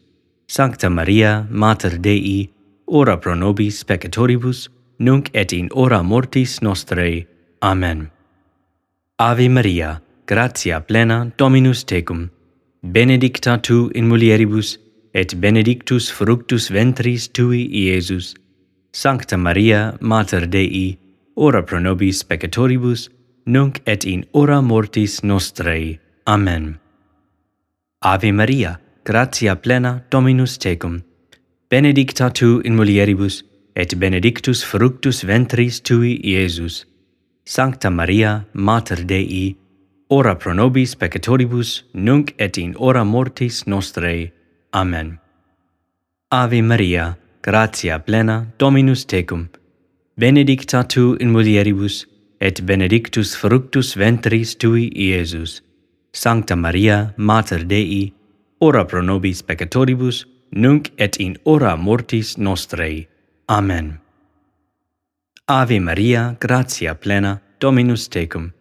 Sancta 0.47 0.89
Maria, 0.89 1.45
Mater 1.51 1.99
Dei, 1.99 2.49
ora 2.87 3.17
pro 3.17 3.35
nobis 3.35 3.83
peccatoribus, 3.83 4.67
nunc 4.97 5.29
et 5.33 5.53
in 5.53 5.69
hora 5.75 6.01
mortis 6.01 6.59
nostrae. 6.61 7.27
Amen. 7.61 8.09
Ave 9.19 9.47
Maria, 9.47 10.01
gratia 10.25 10.81
plena, 10.81 11.31
Dominus 11.37 11.83
tecum, 11.83 12.31
benedicta 12.81 13.61
tu 13.61 13.91
in 13.93 14.09
mulieribus, 14.09 14.79
et 15.13 15.39
benedictus 15.39 16.09
fructus 16.09 16.69
ventris 16.69 17.27
tui, 17.27 17.69
Iesus. 17.69 18.33
Sancta 18.91 19.37
Maria, 19.37 19.97
Mater 20.01 20.47
Dei, 20.47 20.97
ora 21.35 21.61
pro 21.63 21.79
nobis 21.79 22.23
peccatoribus, 22.23 23.09
nunc 23.45 23.81
et 23.85 24.03
in 24.05 24.25
ora 24.33 24.61
mortis 24.61 25.21
nostrae. 25.21 25.99
Amen. 26.25 26.79
Ave 28.01 28.31
Maria, 28.31 28.79
gratia 29.03 29.55
plena 29.55 30.03
Dominus 30.09 30.57
tecum, 30.57 31.03
benedicta 31.69 32.31
tu 32.31 32.61
in 32.65 32.75
mulieribus, 32.75 33.43
et 33.75 33.95
benedictus 33.99 34.63
fructus 34.63 35.23
ventris 35.23 35.79
tui, 35.81 36.19
Iesus. 36.23 36.85
Sancta 37.45 37.89
Maria, 37.89 38.45
Mater 38.53 39.05
Dei, 39.05 39.55
ora 40.09 40.35
pro 40.35 40.53
nobis 40.53 40.95
peccatoribus, 40.95 41.83
nunc 41.93 42.33
et 42.39 42.57
in 42.57 42.73
hora 42.75 43.03
mortis 43.03 43.65
nostrae. 43.65 44.31
Amen. 44.73 45.19
Ave 46.31 46.61
Maria, 46.61 47.17
gratia 47.41 47.99
plena 47.99 48.45
Dominus 48.57 49.05
tecum, 49.05 49.47
benedicta 50.17 50.83
tu 50.83 51.15
in 51.19 51.31
mulieribus, 51.31 52.05
et 52.41 52.61
benedictus 52.65 53.35
fructus 53.35 53.95
ventris 53.95 54.55
tui, 54.55 54.89
Iesus. 54.95 55.61
Sancta 56.11 56.55
Maria, 56.55 57.13
Mater 57.17 57.63
Dei, 57.65 58.13
ora 58.59 58.85
pro 58.85 59.01
nobis 59.01 59.41
peccatoribus, 59.41 60.25
nunc 60.51 60.91
et 60.97 61.17
in 61.17 61.37
hora 61.45 61.75
mortis 61.75 62.37
nostrae. 62.37 63.07
Amen. 63.47 63.99
Ave 65.47 65.79
Maria, 65.79 66.35
gratia 66.39 66.95
plena, 66.95 67.41
Dominus 67.59 68.07
tecum, 68.07 68.51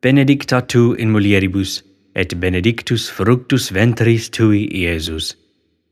benedicta 0.00 0.60
tu 0.60 0.94
in 0.94 1.10
mulieribus, 1.10 1.82
et 2.14 2.34
benedictus 2.38 3.08
fructus 3.10 3.70
ventris 3.70 4.30
tui, 4.30 4.68
Iesus. 4.72 5.34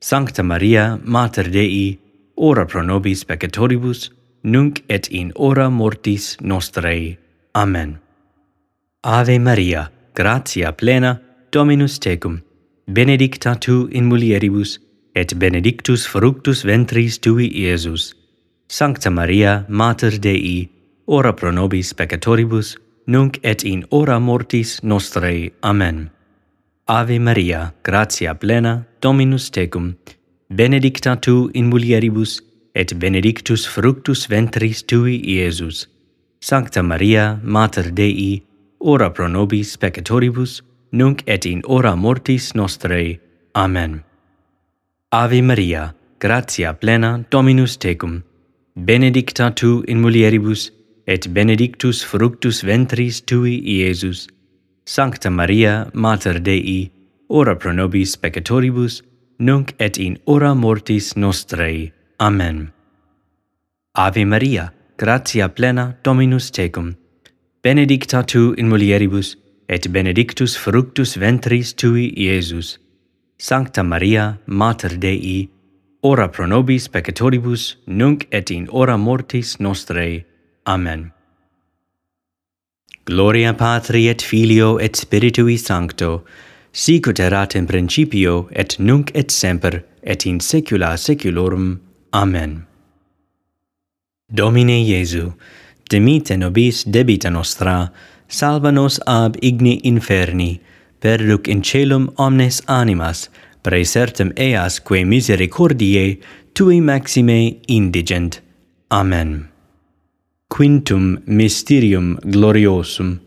Sancta 0.01 0.43
Maria, 0.43 0.99
Mater 1.05 1.49
Dei, 1.51 2.02
ora 2.43 2.67
pro 2.67 2.83
nobis 2.83 3.25
peccatoribus, 3.25 4.11
nunc 4.43 4.83
et 4.89 5.07
in 5.11 5.33
hora 5.37 5.69
mortis 5.71 6.37
nostrae. 6.41 7.17
Amen. 7.55 8.01
Ave 9.05 9.39
Maria, 9.39 9.91
gratia 10.15 10.73
plena, 10.73 11.21
Dominus 11.53 11.99
tecum, 11.99 12.41
benedicta 12.91 13.55
tu 13.55 13.87
in 13.93 14.09
mulieribus, 14.09 14.79
et 15.15 15.35
benedictus 15.39 16.07
fructus 16.07 16.65
ventris 16.65 17.19
tui, 17.19 17.47
Iesus. 17.47 18.15
Sancta 18.69 19.11
Maria, 19.11 19.65
Mater 19.69 20.19
Dei, 20.19 20.69
ora 21.07 21.33
pro 21.33 21.53
nobis 21.53 21.95
peccatoribus, 21.95 22.77
nunc 23.07 23.39
et 23.43 23.63
in 23.63 23.85
hora 23.91 24.19
mortis 24.19 24.81
nostrae. 24.83 25.53
Amen. 25.63 26.11
Ave 26.89 27.19
Maria, 27.19 27.73
gratia 27.85 28.35
plena, 28.35 28.85
Dominus 29.01 29.51
tecum, 29.51 29.95
benedicta 30.55 31.17
tu 31.17 31.51
in 31.55 31.71
mulieribus, 31.71 32.41
et 32.75 32.99
benedictus 32.99 33.67
fructus 33.67 34.27
ventris 34.27 34.83
tui, 34.83 35.21
Iesus. 35.25 35.87
Sancta 36.41 36.83
Maria, 36.83 37.41
Mater 37.43 37.91
Dei, 37.91 38.43
ora 38.81 39.11
pro 39.11 39.29
nobis 39.29 39.77
peccatoribus, 39.77 40.63
nunc 40.93 41.23
et 41.27 41.47
in 41.47 41.63
hora 41.65 41.95
mortis 41.97 42.53
nostrae. 42.55 43.19
Amen. 43.55 44.03
Ave 45.13 45.43
Maria, 45.43 45.95
gratia 46.19 46.75
plena 46.75 47.25
Dominus 47.31 47.77
tecum, 47.77 48.23
benedicta 48.77 49.51
tu 49.55 49.83
in 49.89 50.01
mulieribus, 50.01 50.71
et 51.07 51.33
benedictus 51.33 52.03
fructus 52.03 52.63
ventris 52.63 53.21
tui, 53.21 53.61
Iesus. 53.65 54.29
Sancta 54.85 55.31
Maria, 55.31 55.91
Mater 55.95 56.41
Dei, 56.41 56.91
ora 57.29 57.57
pro 57.57 57.73
nobis 57.73 58.17
peccatoribus, 58.17 59.03
nunc 59.43 59.75
et 59.79 59.99
in 59.99 60.19
hora 60.27 60.55
mortis 60.55 61.15
nostrae. 61.17 61.93
Amen. 62.19 62.73
Ave 63.95 64.25
Maria, 64.25 64.73
gratia 64.97 65.49
plena 65.49 65.97
Dominus 66.03 66.51
tecum, 66.51 66.95
benedicta 67.63 68.23
tu 68.23 68.55
in 68.57 68.69
mulieribus, 68.69 69.37
et 69.69 69.89
benedictus 69.93 70.57
fructus 70.57 71.17
ventris 71.17 71.75
tui, 71.75 72.13
Iesus. 72.17 72.79
Sancta 73.39 73.83
Maria, 73.83 74.39
Mater 74.47 74.97
Dei, 74.99 75.49
ora 76.03 76.29
pro 76.29 76.47
nobis 76.47 76.89
peccatoribus, 76.89 77.77
nunc 77.87 78.27
et 78.31 78.51
in 78.51 78.69
hora 78.71 78.97
mortis 78.97 79.57
nostrae. 79.59 80.25
Amen. 80.67 81.13
Gloria 83.05 83.53
Patri 83.53 84.09
et 84.09 84.23
Filio 84.23 84.79
et 84.79 84.95
Spiritui 84.95 85.59
Sancto, 85.59 86.25
sicut 86.73 87.21
erat 87.21 87.55
in 87.55 87.67
principio 87.67 88.49
et 88.53 88.79
nunc 88.79 89.11
et 89.15 89.31
semper 89.31 89.85
et 90.03 90.27
in 90.27 90.41
saecula 90.41 90.97
saeculorum. 90.97 91.81
Amen. 92.13 92.67
Domine 94.35 94.81
Iesu, 94.81 95.35
dimite 95.91 96.37
nobis 96.39 96.85
debita 96.85 97.31
nostra, 97.31 97.93
salva 98.29 98.71
nos 98.73 98.99
ab 99.07 99.37
igne 99.43 99.81
inferni, 99.85 100.61
perduc 101.01 101.49
in 101.49 101.63
celum 101.63 102.09
omnes 102.17 102.63
animas, 102.67 103.29
praesertem 103.63 104.33
eas 104.37 104.81
quae 104.81 105.05
misericordiae 105.05 106.19
tui 106.55 106.81
maxime 106.81 107.61
indigent. 107.69 108.41
Amen. 108.91 109.49
Quintum 110.49 111.23
mysterium 111.27 112.19
gloriosum 112.25 113.21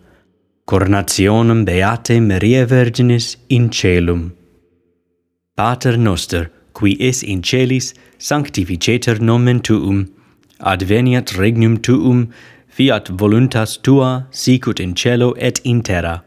coronationem 0.68 1.64
Beatae 1.64 2.20
Mariae 2.20 2.66
Virginis 2.66 3.38
in 3.50 3.70
Celum. 3.70 4.32
Pater 5.56 5.96
noster, 5.96 6.50
qui 6.74 6.98
es 7.00 7.22
in 7.22 7.44
celis, 7.44 7.94
sanctificeter 8.18 9.22
nomen 9.22 9.60
tuum, 9.62 10.08
adveniat 10.60 11.38
regnum 11.38 11.78
tuum, 11.78 12.32
fiat 12.68 13.10
voluntas 13.10 13.78
tua, 13.78 14.26
sicut 14.32 14.80
in 14.80 14.96
celo 14.96 15.36
et 15.38 15.60
in 15.64 15.84
terra. 15.84 16.24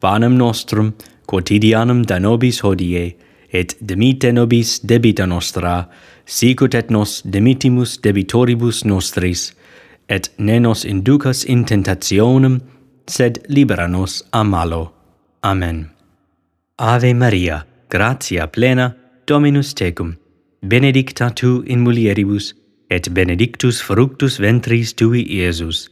Panem 0.00 0.36
nostrum, 0.36 0.94
quotidianum 1.28 2.04
da 2.04 2.18
nobis 2.18 2.60
hodie, 2.62 3.14
et 3.52 3.76
demite 3.80 4.32
nobis 4.32 4.80
debita 4.80 5.26
nostra, 5.26 5.88
sicut 6.26 6.74
et 6.74 6.90
nos 6.90 7.22
demitimus 7.22 8.00
debitoribus 8.02 8.84
nostris, 8.84 9.52
et 10.08 10.28
ne 10.38 10.58
nos 10.58 10.84
inducas 10.84 11.44
in 11.44 11.64
tentationem, 11.64 12.60
sed 13.10 13.44
libera 13.48 13.88
nos 13.88 14.22
a 14.32 14.42
malo. 14.44 14.92
Amen. 15.42 15.90
Ave 16.78 17.12
Maria, 17.14 17.66
gratia 17.88 18.46
plena, 18.46 18.96
Dominus 19.26 19.74
tecum, 19.74 20.16
benedicta 20.62 21.30
tu 21.30 21.62
in 21.66 21.80
mulieribus, 21.84 22.54
et 22.90 23.08
benedictus 23.14 23.80
fructus 23.80 24.38
ventris 24.38 24.94
tui, 24.94 25.22
Iesus. 25.22 25.88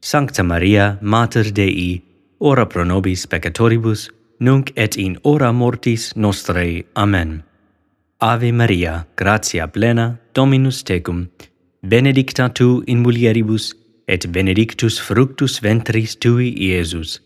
Sancta 0.00 0.42
Maria, 0.42 0.98
Mater 1.02 1.50
Dei, 1.52 2.02
ora 2.38 2.66
pro 2.66 2.84
nobis 2.84 3.26
peccatoribus, 3.26 4.10
nunc 4.40 4.72
et 4.76 4.96
in 4.96 5.18
hora 5.24 5.52
mortis 5.52 6.14
nostrae. 6.14 6.84
Amen. 6.96 7.42
Ave 8.20 8.52
Maria, 8.52 9.06
gratia 9.16 9.68
plena, 9.68 10.18
Dominus 10.32 10.82
tecum, 10.82 11.28
benedicta 11.82 12.48
tu 12.48 12.82
in 12.86 13.02
mulieribus, 13.02 13.74
et 14.08 14.26
benedictus 14.32 14.98
fructus 14.98 15.60
ventris 15.60 16.16
tui, 16.16 16.54
Iesus. 16.56 17.20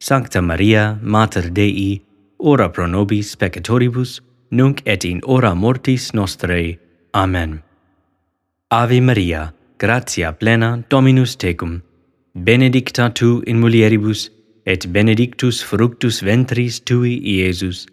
Sancta 0.00 0.42
Maria, 0.42 0.98
Mater 1.00 1.48
Dei, 1.50 2.02
ora 2.38 2.68
pro 2.68 2.86
nobis 2.86 3.36
peccatoribus, 3.36 4.20
nunc 4.50 4.82
et 4.84 5.04
in 5.04 5.20
hora 5.24 5.54
mortis 5.54 6.12
nostrae. 6.12 6.78
Amen. 7.14 7.62
Ave 8.70 9.00
Maria, 9.00 9.54
gratia 9.78 10.32
plena 10.32 10.84
Dominus 10.90 11.36
tecum, 11.36 11.82
benedicta 12.34 13.10
tu 13.14 13.42
in 13.46 13.60
mulieribus, 13.60 14.30
et 14.66 14.92
benedictus 14.92 15.62
fructus 15.62 16.20
ventris 16.20 16.80
tui, 16.80 17.20
Iesus. 17.22 17.86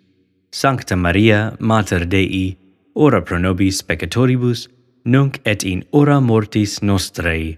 Sancta 0.52 0.96
Maria, 0.96 1.56
Mater 1.60 2.06
Dei, 2.06 2.58
ora 2.96 3.22
pro 3.22 3.38
nobis 3.38 3.84
peccatoribus, 3.84 4.68
nunc 5.06 5.40
et 5.46 5.64
in 5.64 5.86
hora 5.92 6.20
mortis 6.20 6.82
nostrae. 6.82 7.58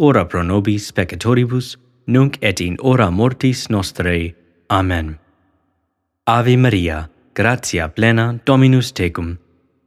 ora 0.00 0.24
pro 0.24 0.42
nobis 0.42 0.90
peccatoribus, 0.92 1.76
nunc 2.06 2.38
et 2.40 2.60
in 2.60 2.76
ora 2.80 3.10
mortis 3.10 3.68
nostrae. 3.68 4.34
Amen. 4.70 5.18
Ave 6.26 6.56
Maria, 6.56 7.10
gratia 7.34 7.88
plena 7.88 8.40
Dominus 8.46 8.92
tecum, 8.92 9.36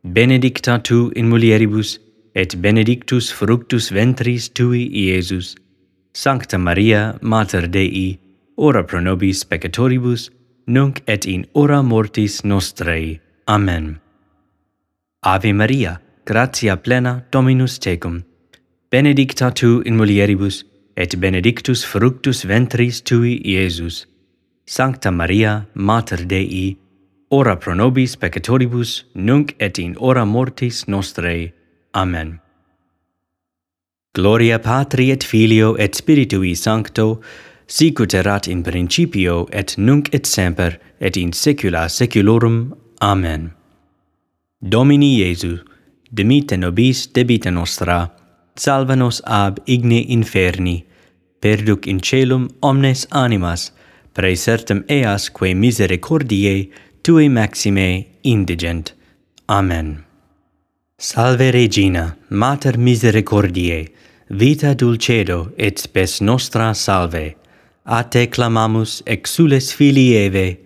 benedicta 0.03 0.77
tu 0.83 1.11
in 1.15 1.29
mulieribus, 1.29 1.97
et 2.35 2.61
benedictus 2.61 3.31
fructus 3.31 3.89
ventris 3.89 4.49
tui, 4.49 4.89
Iesus. 4.93 5.55
Sancta 6.13 6.57
Maria, 6.57 7.17
Mater 7.21 7.67
Dei, 7.67 8.19
ora 8.57 8.83
pro 8.83 8.99
nobis 8.99 9.43
peccatoribus, 9.43 10.29
nunc 10.67 11.01
et 11.07 11.25
in 11.25 11.47
ora 11.53 11.81
mortis 11.81 12.43
nostrae. 12.43 13.19
Amen. 13.47 13.99
Ave 15.23 15.53
Maria, 15.53 15.99
gratia 16.23 16.77
plena 16.77 17.25
Dominus 17.31 17.79
tecum, 17.79 18.23
benedicta 18.93 19.49
tu 19.49 19.81
in 19.85 19.95
mulieribus, 19.95 20.63
et 20.95 21.15
benedictus 21.19 21.83
fructus 21.83 22.43
ventris 22.45 23.01
tui, 23.01 23.41
Iesus. 23.43 24.05
Sancta 24.65 25.09
Maria, 25.09 25.65
Mater 25.73 26.25
Dei, 26.25 26.77
ora 27.31 27.55
pro 27.57 27.73
nobis 27.73 28.15
peccatoribus, 28.15 29.03
nunc 29.15 29.55
et 29.59 29.79
in 29.79 29.95
hora 29.99 30.25
mortis 30.25 30.85
nostrae. 30.85 31.51
Amen. 31.95 32.39
Gloria 34.13 34.59
Patri 34.59 35.09
et 35.09 35.23
Filio 35.23 35.73
et 35.75 35.95
Spiritui 35.95 36.55
Sancto, 36.55 37.23
sicut 37.65 38.13
erat 38.13 38.47
in 38.47 38.61
principio 38.61 39.47
et 39.51 39.75
nunc 39.77 40.13
et 40.13 40.27
semper 40.27 40.77
et 40.99 41.17
in 41.17 41.31
saecula 41.31 41.89
saeculorum. 41.89 42.75
Amen. 43.01 43.53
Domini 44.61 45.17
Iesu, 45.17 45.57
dimite 46.13 46.57
nobis 46.57 47.07
debita 47.11 47.49
nostra, 47.49 48.22
salva 48.55 48.95
nos 48.95 49.21
ab 49.25 49.59
igne 49.65 50.05
inferni, 50.07 50.85
perduc 51.41 51.87
in 51.87 51.99
celum 51.99 52.49
omnes 52.61 53.05
animas, 53.11 53.71
praesertum 54.13 54.83
eas 54.89 55.29
quae 55.29 55.53
misericordiae 55.53 56.69
tue 57.03 57.29
maxime 57.29 58.07
indigent. 58.23 58.93
Amen. 59.49 60.05
Salve 60.97 61.51
Regina, 61.51 62.15
Mater 62.29 62.77
Misericordiae, 62.77 63.89
vita 64.29 64.73
dulcedo 64.73 65.51
et 65.57 65.79
spes 65.79 66.21
nostra 66.21 66.73
salve. 66.73 67.35
A 67.85 68.03
te 68.03 68.27
clamamus 68.27 69.01
exules 69.05 69.73
filii 69.73 70.15
Eve, 70.15 70.59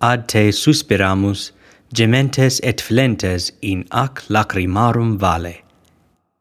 ad 0.00 0.28
te 0.28 0.52
suspiramus, 0.52 1.50
gementes 1.92 2.60
et 2.62 2.80
flentes 2.80 3.50
in 3.60 3.84
ac 3.90 4.22
lacrimarum 4.28 5.18
vale 5.18 5.69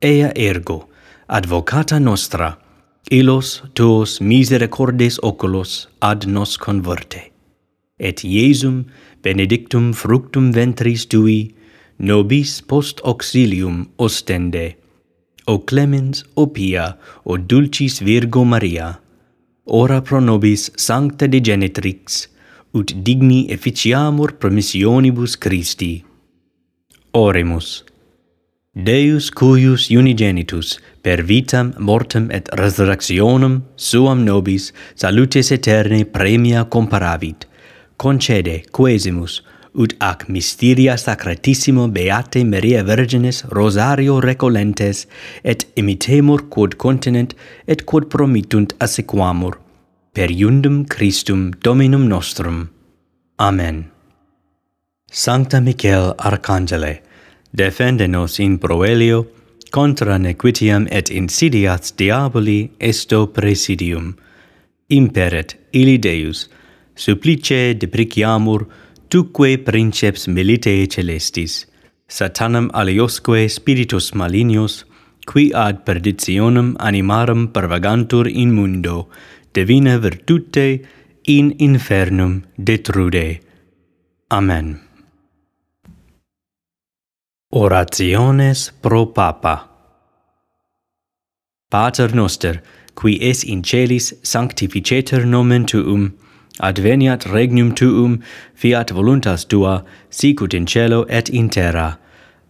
ea 0.01 0.31
ergo, 0.33 0.88
advocata 1.27 1.99
nostra, 1.99 2.57
illos 3.12 3.63
tuos 3.73 4.21
misericordes 4.21 5.19
oculos 5.21 5.89
ad 5.99 6.23
nos 6.25 6.57
converte. 6.57 7.31
Et 7.99 8.23
Iesum, 8.23 8.85
benedictum 9.21 9.91
fructum 9.93 10.53
ventris 10.53 11.05
tui, 11.05 11.53
nobis 11.97 12.62
post 12.62 13.01
auxilium 13.03 13.89
ostende. 13.97 14.77
O 15.45 15.59
clemens, 15.59 16.23
o 16.33 16.47
pia, 16.47 16.97
o 17.25 17.38
dulcis 17.38 17.99
Virgo 17.99 18.45
Maria, 18.45 19.01
ora 19.65 20.01
pro 20.01 20.21
nobis 20.21 20.71
sancta 20.77 21.27
de 21.27 21.41
genitrix, 21.43 22.29
ut 22.71 22.93
digni 23.03 23.51
efficiamur 23.51 24.31
promissionibus 24.39 25.35
Christi. 25.35 26.05
Oremus, 27.12 27.83
Deus 28.85 29.29
cuius 29.29 29.89
unigenitus 29.89 30.77
per 31.03 31.23
vitam, 31.27 31.73
mortem 31.79 32.29
et 32.31 32.47
resurrectionem 32.55 33.63
suam 33.75 34.23
nobis 34.23 34.69
salutes 34.95 35.51
aeternae 35.51 36.05
premia 36.05 36.63
comparavit, 36.63 37.47
concede 37.97 38.61
quesimus 38.71 39.41
ut 39.73 39.95
ac 39.99 40.27
mysteria 40.29 40.95
sacratissimo 40.97 41.87
beate 41.91 42.43
Maria 42.45 42.83
virginis 42.83 43.43
rosario 43.51 44.19
recolentes 44.19 45.07
et 45.43 45.67
imitemur 45.75 46.47
quod 46.49 46.77
continent 46.77 47.35
et 47.67 47.85
quod 47.85 48.09
promittunt 48.09 48.73
assequamur 48.79 49.59
per 50.13 50.31
iundum 50.31 50.85
Christum 50.85 51.51
Dominum 51.63 52.07
nostrum. 52.07 52.69
Amen. 53.37 53.91
Sancta 55.11 55.59
Michael 55.59 56.13
Arcangele 56.17 57.09
Defendenos 57.51 58.39
in 58.39 58.57
proelio, 58.59 59.27
contra 59.71 60.17
nequitiam 60.17 60.88
et 60.91 61.09
insidiat 61.09 61.93
diaboli 61.97 62.69
esto 62.79 63.27
presidium. 63.27 64.15
Imperet 64.89 65.57
ili 65.73 65.97
Deus, 65.97 66.49
supplice 66.95 67.73
depriciamur, 67.73 68.67
tuque 69.09 69.57
princeps 69.57 70.27
militee 70.27 70.88
celestis, 70.88 71.65
satanam 72.07 72.69
aliosque 72.73 73.49
spiritus 73.49 74.13
malignos, 74.13 74.85
qui 75.25 75.51
ad 75.53 75.85
perditionem 75.85 76.75
animarum 76.79 77.47
pervagantur 77.53 78.27
in 78.27 78.53
mundo, 78.53 79.09
divina 79.53 79.97
virtute 79.97 80.85
in 81.25 81.53
infernum 81.59 82.43
detrude. 82.57 83.39
Amen. 84.31 84.88
Orationes 87.51 88.71
pro 88.79 89.07
Papa 89.07 89.67
Pater 91.71 92.13
noster, 92.13 92.62
qui 92.93 93.17
es 93.23 93.43
in 93.43 93.63
celis 93.63 94.13
sanctificetur 94.21 95.25
nomen 95.25 95.65
tuum, 95.65 96.13
adveniat 96.59 97.25
regnum 97.25 97.73
tuum, 97.73 98.19
fiat 98.53 98.91
voluntas 98.91 99.47
tua, 99.47 99.83
sicut 100.12 100.53
in 100.53 100.67
cielo 100.67 101.07
et 101.09 101.29
in 101.29 101.49
terra. 101.49 101.97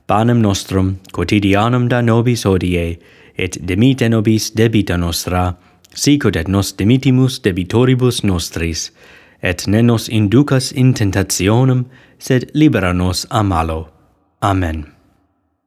Panem 0.05 0.41
nostrum 0.41 0.99
quotidianum 1.13 1.87
da 1.87 2.01
nobis 2.01 2.43
hodie, 2.43 2.99
et 3.37 3.57
demite 3.65 4.09
nobis 4.09 4.51
debita 4.51 4.97
nostra, 4.97 5.55
sicut 5.93 6.35
et 6.35 6.49
nos 6.49 6.73
demitimus 6.73 7.39
debitoribus 7.39 8.25
nostris, 8.25 8.91
et 9.41 9.65
ne 9.65 9.81
nos 9.81 10.09
inducas 10.09 10.73
in 10.73 10.93
tentationem, 10.93 11.85
sed 12.19 12.51
libera 12.53 12.91
nos 12.93 13.25
a 13.31 13.43
malo 13.43 13.98
Amen. 14.41 14.85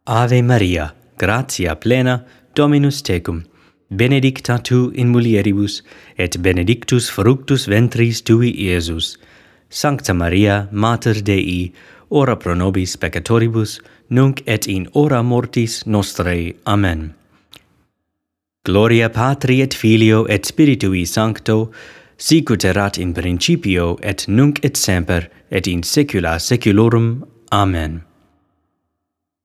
Ave 0.07 0.43
Maria, 0.43 0.95
gratia 1.19 1.77
plena, 1.77 2.25
Dominus 2.55 3.03
tecum, 3.03 3.45
benedicta 3.91 4.59
tu 4.59 4.91
in 4.95 5.09
mulieribus, 5.13 5.83
et 6.17 6.43
benedictus 6.43 7.11
fructus 7.11 7.67
ventris 7.67 8.23
tui, 8.23 8.51
Iesus. 8.51 9.19
Sancta 9.69 10.15
Maria, 10.15 10.69
Mater 10.71 11.23
Dei, 11.23 11.73
ora 12.11 12.37
pro 12.37 12.55
nobis 12.55 12.97
peccatoribus, 12.97 13.81
nunc 14.11 14.43
et 14.47 14.67
in 14.67 14.89
hora 14.95 15.23
mortis 15.23 15.85
nostrae. 15.87 16.55
Amen. 16.67 17.15
Gloria 18.65 19.11
Patri 19.11 19.61
et 19.61 19.75
Filio 19.75 20.25
et 20.27 20.45
Spiritui 20.45 21.07
Sancto, 21.07 21.73
sicut 22.17 22.65
erat 22.65 22.99
in 22.99 23.13
principio 23.13 23.99
et 24.03 24.29
nunc 24.29 24.65
et 24.65 24.77
semper 24.77 25.29
et 25.51 25.67
in 25.67 25.83
saecula 25.83 26.39
saeculorum. 26.39 27.25
Amen. 27.51 28.12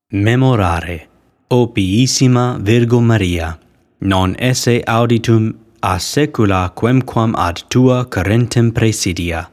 Memorare, 0.09 1.09
o 1.49 1.67
piissima 1.67 2.57
Virgo 2.61 3.01
Maria, 3.01 3.59
non 3.97 4.37
esse 4.39 4.81
auditum 4.85 5.53
a 5.81 5.99
secula 5.99 6.71
quemquam 6.73 7.35
ad 7.35 7.65
tua 7.67 8.05
carentem 8.05 8.71
presidia, 8.71 9.49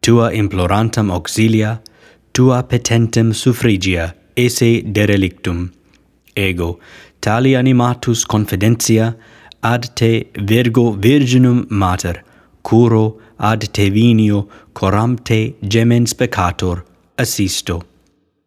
tua 0.00 0.32
implorantam 0.32 1.10
auxilia, 1.10 1.82
tua 2.32 2.62
petentem 2.62 3.34
suffrigia, 3.34 4.14
esse 4.34 4.80
derelictum. 4.82 5.70
Ego, 6.34 6.80
tali 7.20 7.54
animatus 7.54 8.24
confidentia, 8.24 9.14
ad 9.60 9.94
te 9.94 10.30
Virgo 10.38 10.92
Virginum 10.92 11.66
Mater, 11.68 12.24
curo 12.62 13.18
ad 13.36 13.68
te 13.70 13.90
vinio 13.90 14.48
coram 14.72 15.18
te 15.18 15.54
gemens 15.60 16.14
peccator, 16.14 16.82
assisto 17.18 17.91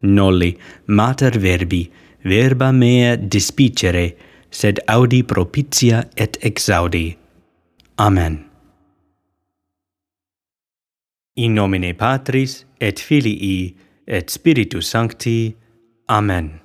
nolli, 0.01 0.58
mater 0.86 1.39
verbi, 1.39 1.91
verba 2.23 2.71
mea 2.71 3.15
dispicere, 3.15 4.15
sed 4.49 4.79
audi 4.88 5.23
propitia 5.23 6.03
et 6.15 6.38
exaudi. 6.41 7.17
Amen. 7.97 8.43
In 11.36 11.53
nomine 11.53 11.93
Patris 11.93 12.65
et 12.79 12.99
Filii 12.99 13.75
et 14.08 14.29
Spiritus 14.29 14.88
Sancti. 14.88 15.55
Amen. 16.08 16.64